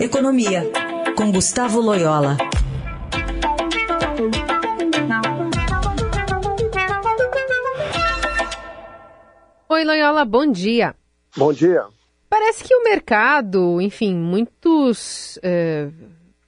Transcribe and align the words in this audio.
Economia, 0.00 0.62
com 1.16 1.32
Gustavo 1.32 1.80
Loyola. 1.80 2.36
Oi, 9.68 9.84
Loyola, 9.84 10.24
bom 10.24 10.46
dia. 10.46 10.94
Bom 11.36 11.52
dia. 11.52 11.84
Parece 12.30 12.62
que 12.62 12.72
o 12.72 12.84
mercado, 12.84 13.80
enfim, 13.80 14.14
muitos 14.14 15.36
é, 15.42 15.88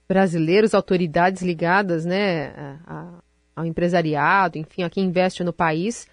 brasileiros, 0.09 0.73
autoridades 0.73 1.43
ligadas 1.43 2.05
né, 2.05 2.79
a, 2.87 3.21
ao 3.57 3.67
empresariado, 3.67 4.59
enfim, 4.59 4.85
a 4.85 4.91
quem 4.91 5.07
investe 5.07 5.43
no 5.43 5.53
país, 5.53 6.07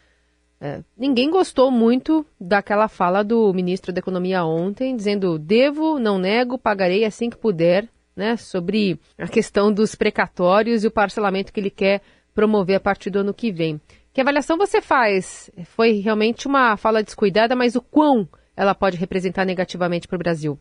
é, 0.60 0.82
ninguém 0.98 1.30
gostou 1.30 1.70
muito 1.70 2.26
daquela 2.40 2.88
fala 2.88 3.24
do 3.24 3.54
ministro 3.54 3.94
da 3.94 4.00
Economia 4.00 4.44
ontem, 4.44 4.96
dizendo: 4.96 5.38
devo, 5.38 6.00
não 6.00 6.18
nego, 6.18 6.58
pagarei 6.58 7.06
assim 7.06 7.30
que 7.30 7.38
puder, 7.38 7.88
né, 8.16 8.36
sobre 8.36 9.00
a 9.18 9.28
questão 9.28 9.72
dos 9.72 9.94
precatórios 9.94 10.84
e 10.84 10.88
o 10.88 10.92
parcelamento 10.92 11.54
que 11.54 11.60
ele 11.60 11.70
quer 11.70 12.02
promover 12.34 12.76
a 12.76 12.80
partir 12.80 13.10
do 13.10 13.20
ano 13.20 13.34
que 13.34 13.52
vem. 13.52 13.80
Que 14.12 14.22
avaliação 14.22 14.58
você 14.58 14.82
faz? 14.82 15.52
Foi 15.66 16.00
realmente 16.00 16.48
uma 16.48 16.76
fala 16.76 17.04
descuidada, 17.04 17.56
mas 17.56 17.76
o 17.76 17.82
quão 17.82 18.28
ela 18.56 18.74
pode 18.74 18.98
representar 18.98 19.46
negativamente 19.46 20.08
para 20.08 20.16
o 20.16 20.20
Brasil? 20.20 20.58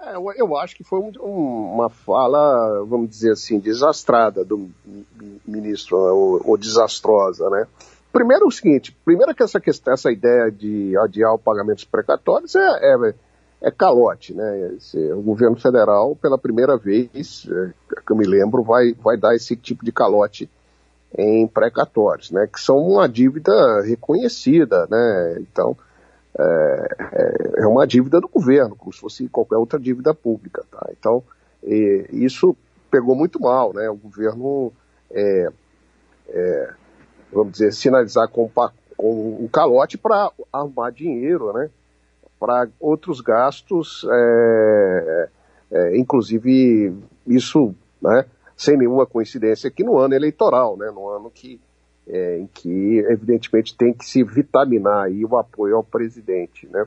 É, 0.00 0.16
eu 0.16 0.56
acho 0.56 0.74
que 0.74 0.82
foi 0.82 0.98
um, 0.98 1.72
uma 1.72 1.88
fala, 1.88 2.84
vamos 2.84 3.08
dizer 3.08 3.32
assim, 3.32 3.60
desastrada 3.60 4.44
do 4.44 4.68
ministro, 5.46 5.96
ou, 5.96 6.42
ou 6.44 6.58
desastrosa, 6.58 7.48
né? 7.48 7.66
Primeiro 8.16 8.46
o 8.46 8.50
seguinte, 8.50 8.96
primeiro 9.04 9.34
que 9.34 9.42
essa, 9.42 9.60
questão, 9.60 9.92
essa 9.92 10.10
ideia 10.10 10.50
de 10.50 10.96
adiar 10.96 11.34
o 11.34 11.38
pagamento 11.38 11.76
dos 11.76 11.84
precatórios 11.84 12.56
é, 12.56 12.60
é, 12.60 13.14
é 13.60 13.70
calote, 13.70 14.32
né? 14.32 14.72
Esse, 14.74 15.12
o 15.12 15.20
governo 15.20 15.56
federal, 15.56 16.16
pela 16.16 16.38
primeira 16.38 16.78
vez, 16.78 17.46
é, 17.46 17.74
que 18.06 18.10
eu 18.10 18.16
me 18.16 18.26
lembro, 18.26 18.62
vai, 18.62 18.94
vai 18.94 19.18
dar 19.18 19.34
esse 19.34 19.54
tipo 19.54 19.84
de 19.84 19.92
calote 19.92 20.48
em 21.14 21.46
precatórios, 21.46 22.30
né? 22.30 22.46
Que 22.50 22.58
são 22.58 22.78
uma 22.78 23.06
dívida 23.06 23.82
reconhecida, 23.82 24.86
né? 24.90 25.36
Então, 25.40 25.76
é, 26.38 26.88
é, 27.12 27.64
é 27.64 27.66
uma 27.66 27.86
dívida 27.86 28.18
do 28.18 28.28
governo, 28.28 28.76
como 28.76 28.94
se 28.94 29.00
fosse 29.00 29.28
qualquer 29.28 29.58
outra 29.58 29.78
dívida 29.78 30.14
pública, 30.14 30.64
tá? 30.70 30.88
Então, 30.98 31.22
isso 32.10 32.56
pegou 32.90 33.14
muito 33.14 33.38
mal, 33.38 33.74
né? 33.74 33.90
O 33.90 33.96
governo 33.96 34.72
é, 35.10 35.48
é, 36.30 36.74
vamos 37.36 37.52
dizer, 37.52 37.72
sinalizar 37.72 38.28
com, 38.28 38.50
com 38.96 39.38
um 39.40 39.48
calote 39.48 39.98
para 39.98 40.32
arrumar 40.52 40.90
dinheiro, 40.90 41.52
né? 41.52 41.70
Para 42.40 42.68
outros 42.80 43.20
gastos, 43.20 44.06
é, 44.10 45.28
é, 45.70 45.96
inclusive 45.96 46.94
isso, 47.26 47.74
né? 48.00 48.24
Sem 48.56 48.76
nenhuma 48.76 49.06
coincidência 49.06 49.68
aqui 49.68 49.84
no 49.84 49.98
ano 49.98 50.14
eleitoral, 50.14 50.76
né? 50.76 50.90
No 50.90 51.08
ano 51.08 51.30
que, 51.30 51.60
é, 52.08 52.38
em 52.38 52.46
que, 52.46 52.98
evidentemente, 53.08 53.76
tem 53.76 53.92
que 53.92 54.04
se 54.04 54.22
vitaminar 54.22 55.04
aí 55.04 55.24
o 55.24 55.36
apoio 55.36 55.76
ao 55.76 55.84
presidente, 55.84 56.66
né? 56.68 56.86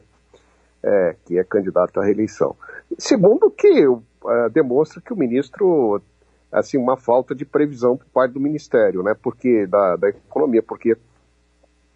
É, 0.81 1.16
que 1.25 1.38
é 1.38 1.44
candidato 1.44 2.00
à 2.00 2.06
reeleição. 2.06 2.56
Segundo, 2.97 3.52
que 3.52 3.86
uh, 3.86 4.00
demonstra 4.52 5.02
que 5.02 5.11
o 5.13 5.17
ministro 5.17 6.02
assim 6.52 6.78
uma 6.78 6.97
falta 6.97 7.36
de 7.36 7.45
previsão 7.45 7.97
por 7.97 8.08
parte 8.08 8.33
do 8.33 8.39
Ministério, 8.39 9.03
né? 9.03 9.16
Porque 9.22 9.67
da, 9.67 9.95
da 9.95 10.09
economia, 10.09 10.64
porque 10.64 10.97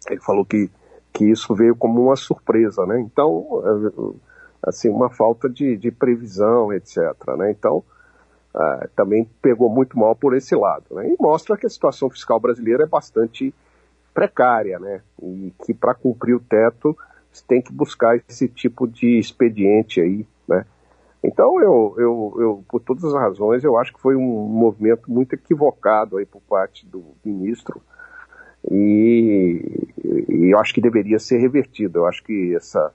ele 0.08 0.20
falou 0.20 0.44
que 0.44 0.70
que 1.14 1.24
isso 1.24 1.54
veio 1.54 1.76
como 1.76 2.02
uma 2.02 2.16
surpresa, 2.16 2.84
né? 2.84 3.00
Então, 3.00 3.62
é, 3.64 4.68
assim, 4.68 4.88
uma 4.88 5.08
falta 5.08 5.48
de, 5.48 5.76
de 5.76 5.92
previsão, 5.92 6.72
etc. 6.72 6.98
Né? 7.38 7.52
Então, 7.52 7.84
uh, 8.52 8.88
também 8.96 9.30
pegou 9.40 9.70
muito 9.70 9.96
mal 9.96 10.16
por 10.16 10.36
esse 10.36 10.56
lado, 10.56 10.86
né? 10.90 11.08
E 11.08 11.16
mostra 11.20 11.56
que 11.56 11.66
a 11.66 11.70
situação 11.70 12.10
fiscal 12.10 12.40
brasileira 12.40 12.82
é 12.82 12.88
bastante 12.88 13.54
precária, 14.12 14.80
né? 14.80 15.02
E 15.22 15.52
que 15.64 15.72
para 15.72 15.94
cumprir 15.94 16.34
o 16.34 16.40
teto 16.40 16.98
você 17.32 17.44
tem 17.46 17.62
que 17.62 17.72
buscar 17.72 18.16
esse 18.28 18.48
tipo 18.48 18.86
de 18.86 19.18
expediente 19.18 20.00
aí, 20.00 20.26
né? 20.48 20.66
Então, 21.24 21.58
eu, 21.58 21.94
eu, 21.96 22.36
eu, 22.38 22.64
por 22.68 22.80
todas 22.80 23.02
as 23.02 23.14
razões, 23.14 23.64
eu 23.64 23.78
acho 23.78 23.94
que 23.94 24.00
foi 24.00 24.14
um 24.14 24.46
movimento 24.46 25.10
muito 25.10 25.32
equivocado 25.32 26.18
aí 26.18 26.26
por 26.26 26.42
parte 26.42 26.86
do 26.86 27.02
ministro 27.24 27.80
e, 28.70 29.88
e 30.28 30.52
eu 30.52 30.58
acho 30.58 30.74
que 30.74 30.82
deveria 30.82 31.18
ser 31.18 31.38
revertido. 31.38 32.00
Eu 32.00 32.06
acho 32.06 32.22
que 32.22 32.54
essa, 32.54 32.92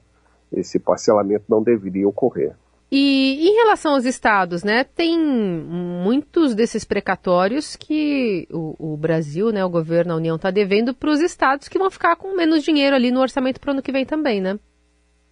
esse 0.52 0.78
parcelamento 0.78 1.44
não 1.48 1.60
deveria 1.60 2.08
ocorrer. 2.08 2.54
E 2.92 3.48
em 3.48 3.54
relação 3.54 3.94
aos 3.94 4.04
estados, 4.04 4.62
né, 4.62 4.84
tem 4.84 5.18
muitos 5.18 6.54
desses 6.54 6.84
precatórios 6.84 7.74
que 7.74 8.48
o, 8.52 8.92
o 8.92 8.96
Brasil, 8.96 9.50
né, 9.50 9.64
o 9.64 9.70
governo, 9.70 10.12
a 10.12 10.16
União 10.16 10.36
está 10.36 10.50
devendo 10.52 10.94
para 10.94 11.10
os 11.10 11.20
estados 11.20 11.68
que 11.68 11.78
vão 11.78 11.90
ficar 11.90 12.16
com 12.16 12.36
menos 12.36 12.62
dinheiro 12.62 12.94
ali 12.94 13.10
no 13.10 13.20
orçamento 13.20 13.60
para 13.60 13.70
o 13.70 13.72
ano 13.72 13.82
que 13.82 13.92
vem 13.92 14.04
também, 14.04 14.40
né? 14.40 14.58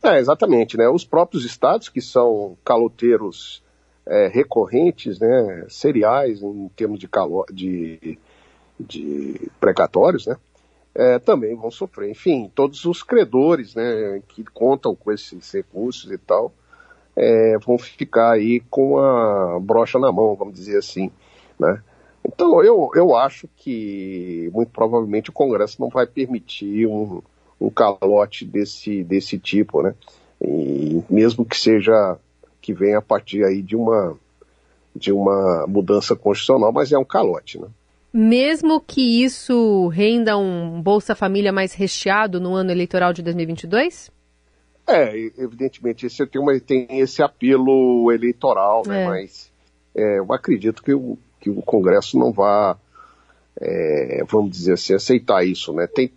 É, 0.03 0.19
exatamente, 0.19 0.77
né? 0.77 0.89
Os 0.89 1.05
próprios 1.05 1.45
estados 1.45 1.89
que 1.89 2.01
são 2.01 2.57
caloteiros 2.65 3.63
é, 4.09 4.27
recorrentes, 4.29 5.21
né, 5.21 5.67
seriais 5.69 6.43
em 6.43 6.69
termos 6.75 6.99
de, 6.99 7.07
calo 7.07 7.45
de, 7.53 8.19
de 8.81 9.51
precatórios, 9.61 10.27
né, 10.27 10.37
é, 10.95 11.19
também 11.19 11.55
vão 11.55 11.71
sofrer. 11.71 12.11
Enfim, 12.11 12.51
todos 12.55 12.85
os 12.87 13.03
credores, 13.03 13.75
né, 13.75 14.23
que 14.29 14.43
contam 14.45 14.95
com 14.95 15.13
esses 15.13 15.53
recursos 15.53 16.11
e 16.11 16.17
tal, 16.17 16.53
é, 17.15 17.59
vão 17.59 17.77
ficar 17.79 18.33
aí 18.33 18.61
com 18.71 18.99
a 18.99 19.59
brocha 19.61 19.99
na 19.99 20.11
mão, 20.11 20.35
vamos 20.35 20.55
dizer 20.55 20.79
assim, 20.79 21.11
né. 21.59 21.83
Então, 22.27 22.63
eu, 22.63 22.91
eu 22.95 23.17
acho 23.17 23.49
que 23.57 24.51
muito 24.53 24.71
provavelmente 24.71 25.31
o 25.31 25.33
Congresso 25.33 25.81
não 25.81 25.89
vai 25.89 26.07
permitir 26.07 26.87
um, 26.87 27.23
um 27.61 27.71
calote 27.71 28.45
desse, 28.45 29.03
desse 29.03 29.39
tipo, 29.39 29.83
né? 29.83 29.95
E 30.41 31.03
mesmo 31.11 31.45
que 31.45 31.59
seja 31.59 32.17
que 32.61 32.73
venha 32.73 32.99
a 32.99 33.03
partir 33.03 33.45
aí 33.45 33.63
de 33.63 33.77
uma 33.77 34.17
de 34.95 35.13
uma 35.13 35.67
mudança 35.67 36.17
constitucional, 36.17 36.73
mas 36.73 36.91
é 36.91 36.99
um 36.99 37.05
calote, 37.05 37.61
né? 37.61 37.69
Mesmo 38.13 38.81
que 38.81 39.23
isso 39.23 39.87
renda 39.89 40.37
um 40.37 40.81
Bolsa 40.83 41.15
Família 41.15 41.53
mais 41.53 41.73
recheado 41.73 42.41
no 42.41 42.55
ano 42.55 42.71
eleitoral 42.71 43.13
de 43.13 43.23
2022? 43.23 44.11
É, 44.89 45.15
evidentemente, 45.37 46.07
esse 46.07 46.27
tem, 46.27 46.41
uma, 46.41 46.59
tem 46.59 46.87
esse 46.99 47.23
apelo 47.23 48.11
eleitoral, 48.11 48.83
né? 48.87 49.05
É. 49.05 49.07
Mas 49.07 49.53
é, 49.95 50.19
eu 50.19 50.33
acredito 50.33 50.83
que 50.83 50.95
o, 50.95 51.19
que 51.39 51.51
o 51.51 51.61
Congresso 51.61 52.19
não 52.19 52.33
vá, 52.33 52.79
é, 53.61 54.25
vamos 54.27 54.51
dizer 54.51 54.75
assim, 54.75 54.95
aceitar 54.95 55.45
isso, 55.45 55.75
né? 55.75 55.87
Tem, 55.87 56.11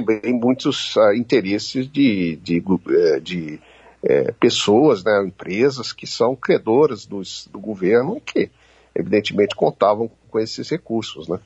também 0.00 0.32
muitos 0.32 0.96
uh, 0.96 1.12
interesses 1.14 1.90
de, 1.90 2.36
de, 2.36 2.62
eh, 2.88 3.20
de 3.20 3.60
é, 4.02 4.32
pessoas, 4.32 5.04
né, 5.04 5.24
empresas 5.24 5.92
que 5.92 6.06
são 6.06 6.34
credoras 6.34 7.06
dos, 7.06 7.48
do 7.52 7.60
governo 7.60 8.20
que, 8.20 8.50
evidentemente, 8.94 9.54
contavam 9.54 10.10
com 10.28 10.38
esses 10.40 10.68
recursos. 10.68 11.28
Né? 11.28 11.38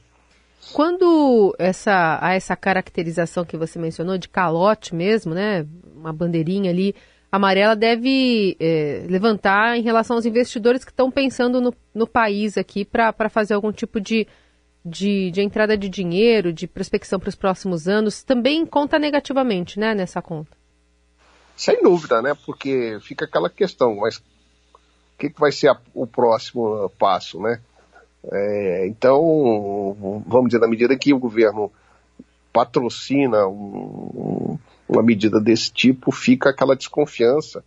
Quando 0.72 1.54
essa, 1.58 2.18
há 2.20 2.34
essa 2.34 2.56
caracterização 2.56 3.44
que 3.44 3.56
você 3.56 3.78
mencionou 3.78 4.16
de 4.16 4.28
calote 4.28 4.94
mesmo, 4.94 5.34
né, 5.34 5.66
uma 5.94 6.12
bandeirinha 6.12 6.70
ali 6.70 6.94
amarela 7.30 7.76
deve 7.76 8.56
é, 8.58 9.04
levantar 9.08 9.76
em 9.76 9.82
relação 9.82 10.16
aos 10.16 10.24
investidores 10.24 10.84
que 10.84 10.90
estão 10.90 11.10
pensando 11.10 11.60
no, 11.60 11.74
no 11.94 12.06
país 12.06 12.56
aqui 12.56 12.84
para 12.84 13.28
fazer 13.28 13.54
algum 13.54 13.72
tipo 13.72 14.00
de 14.00 14.26
de, 14.86 15.32
de 15.32 15.42
entrada 15.42 15.76
de 15.76 15.88
dinheiro, 15.88 16.52
de 16.52 16.69
prospecção 16.69 17.19
para 17.19 17.28
os 17.28 17.34
próximos 17.34 17.88
anos, 17.88 18.22
também 18.22 18.64
conta 18.64 19.00
negativamente, 19.00 19.80
né, 19.80 19.94
nessa 19.94 20.22
conta? 20.22 20.56
Sem 21.56 21.82
dúvida, 21.82 22.22
né? 22.22 22.36
Porque 22.47 22.98
fica 23.00 23.24
aquela 23.24 23.50
questão, 23.50 23.97
mas 23.97 24.19
o 24.19 24.22
que, 25.19 25.30
que 25.30 25.41
vai 25.41 25.50
ser 25.50 25.68
a, 25.68 25.80
o 25.92 26.06
próximo 26.06 26.88
passo, 26.98 27.41
né? 27.41 27.60
É, 28.30 28.86
então, 28.86 30.22
vamos 30.27 30.48
dizer, 30.48 30.60
na 30.60 30.68
medida 30.68 30.97
que 30.97 31.12
o 31.12 31.18
governo 31.18 31.72
patrocina 32.53 33.47
um, 33.47 34.59
uma 34.88 35.03
medida 35.03 35.41
desse 35.41 35.72
tipo, 35.72 36.12
fica 36.12 36.50
aquela 36.50 36.77
desconfiança 36.77 37.65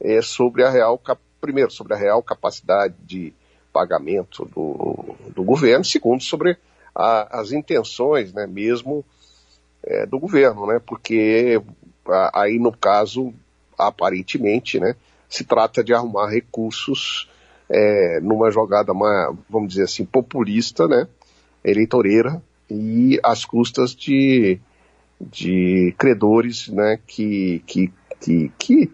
é, 0.00 0.20
sobre 0.20 0.62
a 0.62 0.70
real, 0.70 1.00
primeiro, 1.40 1.70
sobre 1.70 1.94
a 1.94 1.96
real 1.96 2.22
capacidade 2.22 2.94
de 3.02 3.32
pagamento 3.74 4.44
do, 4.54 5.16
do 5.34 5.42
governo, 5.42 5.84
segundo 5.84 6.22
sobre 6.22 6.56
a, 6.94 7.40
as 7.40 7.50
intenções, 7.50 8.32
né, 8.32 8.46
mesmo 8.46 9.04
é, 9.82 10.06
do 10.06 10.20
governo, 10.20 10.64
né, 10.68 10.80
porque 10.86 11.60
a, 12.06 12.42
aí 12.42 12.60
no 12.60 12.70
caso, 12.70 13.34
aparentemente, 13.76 14.78
né, 14.78 14.94
se 15.28 15.42
trata 15.42 15.82
de 15.82 15.92
arrumar 15.92 16.30
recursos 16.30 17.28
é, 17.68 18.20
numa 18.20 18.48
jogada, 18.52 18.94
mais, 18.94 19.34
vamos 19.50 19.70
dizer 19.70 19.82
assim, 19.82 20.04
populista, 20.04 20.86
né, 20.86 21.08
eleitoreira, 21.64 22.40
e 22.70 23.18
às 23.24 23.44
custas 23.44 23.92
de, 23.94 24.60
de 25.20 25.92
credores, 25.98 26.68
né, 26.68 27.00
que, 27.06 27.60
que, 27.66 27.92
que, 28.20 28.52
que 28.56 28.92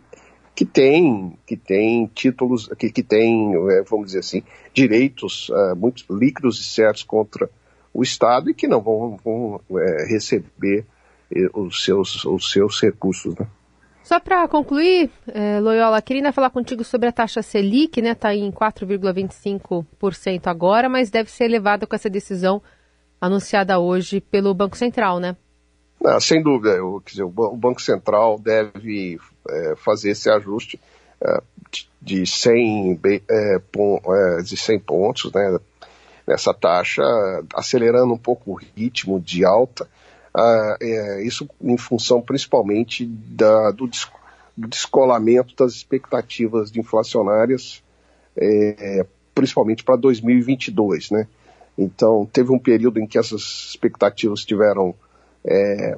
que 0.60 0.66
tem, 0.66 1.38
que 1.46 1.56
tem 1.56 2.04
títulos, 2.14 2.68
que, 2.78 2.90
que 2.90 3.02
tem, 3.02 3.54
é, 3.70 3.82
vamos 3.82 4.08
dizer 4.08 4.18
assim, 4.18 4.42
direitos 4.74 5.48
uh, 5.48 5.74
muito 5.74 6.04
líquidos 6.10 6.60
e 6.60 6.64
certos 6.64 7.02
contra 7.02 7.48
o 7.94 8.02
Estado 8.02 8.50
e 8.50 8.54
que 8.54 8.68
não 8.68 8.78
vão, 8.78 9.16
vão 9.24 9.58
é, 9.78 10.04
receber 10.04 10.84
eh, 11.34 11.48
os, 11.54 11.82
seus, 11.82 12.26
os 12.26 12.52
seus 12.52 12.78
recursos. 12.78 13.34
Né? 13.36 13.46
Só 14.02 14.20
para 14.20 14.46
concluir, 14.48 15.10
eh, 15.28 15.60
Loyola, 15.60 16.02
queria 16.02 16.30
falar 16.30 16.50
contigo 16.50 16.84
sobre 16.84 17.08
a 17.08 17.12
taxa 17.12 17.40
Selic, 17.40 18.02
né? 18.02 18.10
Está 18.10 18.34
em 18.34 18.52
4,25% 18.52 20.46
agora, 20.46 20.90
mas 20.90 21.08
deve 21.08 21.30
ser 21.30 21.44
elevada 21.44 21.86
com 21.86 21.96
essa 21.96 22.10
decisão 22.10 22.62
anunciada 23.18 23.78
hoje 23.78 24.20
pelo 24.20 24.52
Banco 24.52 24.76
Central, 24.76 25.20
né? 25.20 25.34
Ah, 26.04 26.18
sem 26.18 26.42
dúvida, 26.42 26.76
eu, 26.76 27.02
dizer, 27.04 27.24
o 27.24 27.56
Banco 27.56 27.80
Central 27.80 28.38
deve 28.38 29.18
é, 29.48 29.74
fazer 29.76 30.10
esse 30.10 30.30
ajuste 30.30 30.80
é, 31.20 31.42
de, 32.00 32.26
100, 32.26 32.98
é, 33.28 33.60
é, 33.60 34.42
de 34.42 34.56
100 34.56 34.80
pontos 34.80 35.30
né, 35.32 35.58
nessa 36.26 36.54
taxa, 36.54 37.02
acelerando 37.54 38.14
um 38.14 38.18
pouco 38.18 38.52
o 38.52 38.54
ritmo 38.54 39.20
de 39.20 39.44
alta, 39.44 39.86
ah, 40.34 40.76
é, 40.80 41.22
isso 41.22 41.48
em 41.60 41.76
função 41.76 42.22
principalmente 42.22 43.04
da, 43.04 43.70
do, 43.70 43.90
descolamento 44.56 45.54
das 45.54 45.72
expectativas 45.74 46.74
inflacionárias, 46.74 47.82
é, 48.36 49.04
principalmente 49.34 49.84
para 49.84 49.96
2022. 49.96 51.10
Né? 51.10 51.26
Então, 51.76 52.28
teve 52.32 52.52
um 52.52 52.58
período 52.58 53.00
em 53.00 53.06
que 53.06 53.18
essas 53.18 53.70
expectativas 53.70 54.44
tiveram 54.44 54.94
é, 55.44 55.96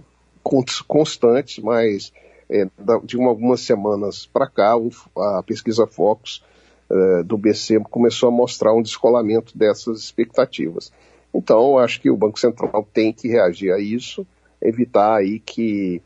constantes, 0.87 1.63
mas 1.63 2.13
é, 2.51 2.67
de 3.05 3.23
algumas 3.23 3.61
semanas 3.61 4.27
para 4.27 4.49
cá, 4.49 4.75
a 5.17 5.43
pesquisa 5.43 5.87
Focus 5.87 6.45
é, 6.91 7.23
do 7.23 7.39
BC 7.39 7.81
começou 7.91 8.29
a 8.29 8.33
mostrar 8.33 8.75
um 8.75 8.83
descolamento 8.83 9.57
dessas 9.57 10.01
expectativas. 10.01 10.93
Então, 11.35 11.79
acho 11.79 12.01
que 12.01 12.11
o 12.11 12.17
Banco 12.17 12.39
Central 12.39 12.87
tem 12.93 13.13
que 13.13 13.29
reagir 13.29 13.73
a 13.73 13.79
isso, 13.79 14.27
evitar 14.61 15.17
aí 15.17 15.41
que 15.41 16.03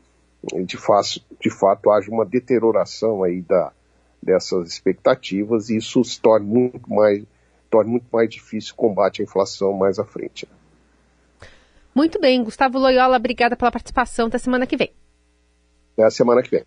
de, 0.65 0.77
fato, 0.77 1.21
de 1.41 1.49
fato 1.49 1.91
haja 1.91 2.09
uma 2.09 2.25
deterioração 2.25 3.23
aí 3.23 3.41
da, 3.41 3.73
dessas 4.21 4.69
expectativas 4.69 5.69
e 5.69 5.77
isso 5.77 6.03
se 6.03 6.19
torne 6.21 6.45
muito 6.45 6.89
mais, 6.89 7.23
torne 7.69 7.91
muito 7.91 8.07
mais 8.11 8.29
difícil 8.29 8.73
o 8.73 8.77
combate 8.77 9.21
à 9.21 9.25
inflação 9.25 9.73
mais 9.73 9.99
à 9.99 10.05
frente. 10.05 10.47
Muito 11.97 12.21
bem, 12.21 12.43
Gustavo 12.43 12.77
Loyola, 12.77 13.17
obrigada 13.17 13.55
pela 13.55 13.71
participação. 13.71 14.27
Até 14.27 14.37
semana 14.37 14.67
que 14.67 14.77
vem. 14.77 14.93
Até 15.93 16.05
a 16.05 16.11
semana 16.11 16.43
que 16.43 16.51
vem. 16.51 16.63